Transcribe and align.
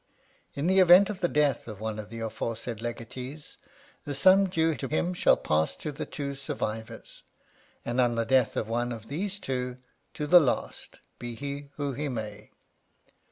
In 0.55 0.65
the 0.65 0.79
event 0.79 1.11
of 1.11 1.19
the 1.19 1.27
death 1.27 1.67
of 1.67 1.79
one 1.79 1.99
of 1.99 2.09
the 2.09 2.21
aforesaid 2.21 2.81
legatees, 2.81 3.59
the 4.03 4.15
sum 4.15 4.49
due 4.49 4.73
to 4.77 4.87
him 4.87 5.13
shall 5.13 5.37
pass 5.37 5.75
to 5.75 5.91
the 5.91 6.07
two 6.07 6.33
survivors, 6.33 7.21
and 7.85 8.01
on 8.01 8.15
the 8.15 8.25
death 8.25 8.57
of 8.57 8.67
one 8.67 8.91
of 8.91 9.09
these 9.09 9.37
two, 9.37 9.77
to 10.15 10.25
the 10.25 10.39
last, 10.39 11.01
be 11.19 11.35
he 11.35 11.69
who 11.75 11.93
he 11.93 12.09
may. 12.09 12.49